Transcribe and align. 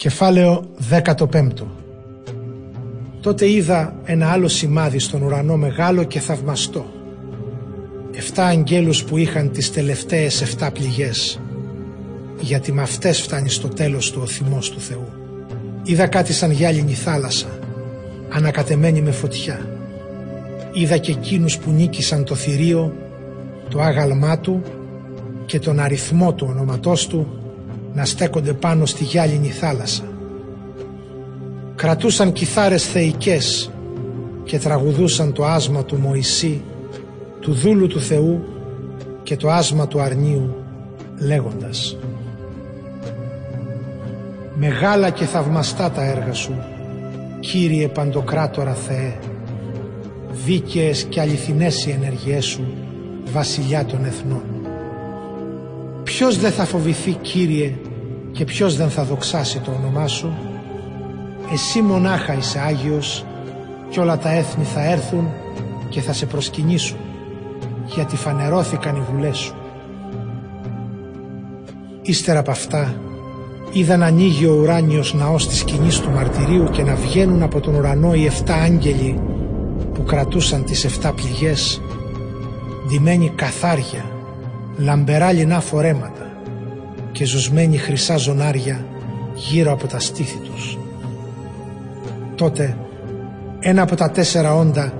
Κεφάλαιο 0.00 0.64
15 0.90 1.48
Τότε 3.20 3.50
είδα 3.50 3.94
ένα 4.04 4.30
άλλο 4.30 4.48
σημάδι 4.48 4.98
στον 4.98 5.22
ουρανό 5.22 5.56
μεγάλο 5.56 6.04
και 6.04 6.20
θαυμαστό. 6.20 6.86
Εφτά 8.12 8.44
αγγέλους 8.44 9.04
που 9.04 9.16
είχαν 9.16 9.50
τις 9.50 9.72
τελευταίες 9.72 10.42
εφτά 10.42 10.70
πληγές, 10.70 11.40
γιατί 12.40 12.72
με 12.72 12.82
αυτές 12.82 13.20
φτάνει 13.20 13.48
στο 13.48 13.68
τέλος 13.68 14.10
του 14.10 14.20
ο 14.22 14.26
θυμός 14.26 14.70
του 14.70 14.80
Θεού. 14.80 15.08
Είδα 15.82 16.06
κάτι 16.06 16.32
σαν 16.32 16.50
γυάλινη 16.50 16.94
θάλασσα, 16.94 17.58
ανακατεμένη 18.30 19.00
με 19.00 19.10
φωτιά. 19.10 19.68
Είδα 20.72 20.96
και 20.96 21.12
εκείνους 21.12 21.58
που 21.58 21.70
νίκησαν 21.70 22.24
το 22.24 22.34
θηρίο, 22.34 22.96
το 23.68 23.80
άγαλμά 23.80 24.38
του 24.38 24.62
και 25.46 25.58
τον 25.58 25.80
αριθμό 25.80 26.34
του 26.34 26.46
ονοματός 26.50 27.06
του 27.06 27.39
να 27.92 28.04
στέκονται 28.04 28.52
πάνω 28.52 28.86
στη 28.86 29.04
γυάλινη 29.04 29.48
θάλασσα. 29.48 30.04
Κρατούσαν 31.74 32.32
κιθάρες 32.32 32.84
θεϊκές 32.84 33.70
και 34.44 34.58
τραγουδούσαν 34.58 35.32
το 35.32 35.44
άσμα 35.44 35.84
του 35.84 35.96
Μωυσή, 35.96 36.62
του 37.40 37.52
δούλου 37.52 37.86
του 37.86 38.00
Θεού 38.00 38.44
και 39.22 39.36
το 39.36 39.50
άσμα 39.50 39.86
του 39.86 40.00
αρνίου 40.00 40.54
λέγοντας 41.18 41.96
«Μεγάλα 44.54 45.10
και 45.10 45.24
θαυμαστά 45.24 45.90
τα 45.90 46.04
έργα 46.04 46.32
σου, 46.32 46.54
Κύριε 47.40 47.88
Παντοκράτορα 47.88 48.74
Θεέ, 48.74 49.18
δίκαιες 50.44 51.02
και 51.02 51.20
αληθινές 51.20 51.86
οι 51.86 51.90
ενεργειές 51.90 52.44
σου, 52.44 52.64
βασιλιά 53.32 53.84
των 53.84 54.04
εθνών. 54.04 54.59
Ποιος 56.20 56.38
δεν 56.38 56.52
θα 56.52 56.64
φοβηθεί 56.64 57.12
Κύριε 57.12 57.74
και 58.32 58.44
ποιος 58.44 58.76
δεν 58.76 58.90
θα 58.90 59.04
δοξάσει 59.04 59.58
το 59.58 59.70
όνομά 59.70 60.06
σου; 60.06 60.32
Εσύ 61.52 61.82
μονάχα 61.82 62.34
είσαι 62.36 62.58
Άγιος 62.58 63.24
και 63.90 64.00
όλα 64.00 64.18
τα 64.18 64.32
έθνη 64.32 64.64
θα 64.64 64.84
έρθουν 64.84 65.28
και 65.88 66.00
θα 66.00 66.12
σε 66.12 66.26
προσκυνήσουν 66.26 66.96
γιατί 67.86 68.16
φανερώθηκαν 68.16 68.96
οι 68.96 69.02
βουλές 69.12 69.36
σου. 69.36 69.54
Ύστερα 72.02 72.38
από 72.38 72.50
αυτά 72.50 72.94
είδα 73.72 73.96
να 73.96 74.06
ανοίγει 74.06 74.46
ο 74.46 74.54
ουράνιος 74.60 75.14
ναός 75.14 75.48
της 75.48 75.58
σκηνής 75.58 76.00
του 76.00 76.10
μαρτυρίου 76.10 76.70
και 76.70 76.82
να 76.82 76.94
βγαίνουν 76.94 77.42
από 77.42 77.60
τον 77.60 77.74
ουρανό 77.74 78.14
οι 78.14 78.26
εφτά 78.26 78.54
άγγελοι 78.54 79.20
που 79.94 80.02
κρατούσαν 80.02 80.64
τις 80.64 80.84
εφτά 80.84 81.12
πληγές 81.12 81.80
ντυμένοι 82.88 83.32
καθάρια, 83.34 84.09
λαμπερά 84.80 85.32
λινά 85.32 85.60
φορέματα 85.60 86.30
και 87.12 87.24
ζουσμένη 87.24 87.76
χρυσά 87.76 88.16
ζωνάρια 88.16 88.84
γύρω 89.34 89.72
από 89.72 89.86
τα 89.86 90.00
στήθη 90.00 90.38
τους. 90.38 90.78
Τότε 92.34 92.76
ένα 93.60 93.82
από 93.82 93.96
τα 93.96 94.10
τέσσερα 94.10 94.54
όντα 94.54 94.92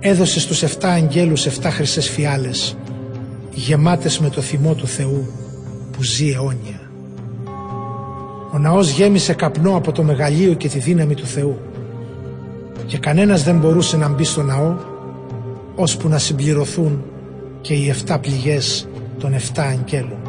έδωσε 0.00 0.40
στους 0.40 0.62
εφτά 0.62 0.88
αγγέλους 0.88 1.46
εφτά 1.46 1.70
χρυσές 1.70 2.08
φιάλες 2.08 2.76
γεμάτες 3.50 4.18
με 4.18 4.28
το 4.28 4.40
θυμό 4.40 4.74
του 4.74 4.86
Θεού 4.86 5.32
που 5.92 6.02
ζει 6.02 6.30
αιώνια. 6.30 6.80
Ο 8.52 8.58
ναός 8.58 8.90
γέμισε 8.90 9.34
καπνό 9.34 9.76
από 9.76 9.92
το 9.92 10.02
μεγαλείο 10.02 10.54
και 10.54 10.68
τη 10.68 10.78
δύναμη 10.78 11.14
του 11.14 11.26
Θεού 11.26 11.58
και 12.86 12.98
κανένας 12.98 13.44
δεν 13.44 13.58
μπορούσε 13.58 13.96
να 13.96 14.08
μπει 14.08 14.24
στο 14.24 14.42
ναό 14.42 14.74
ώσπου 15.74 16.08
να 16.08 16.18
συμπληρωθούν 16.18 17.04
και 17.60 17.74
οι 17.74 17.88
εφτά 17.88 18.18
πληγές 18.18 18.88
των 19.18 19.32
εφτά 19.32 19.62
αγγέλων. 19.62 20.27